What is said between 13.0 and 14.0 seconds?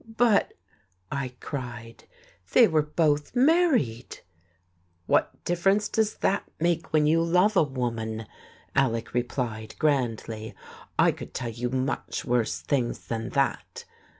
than that."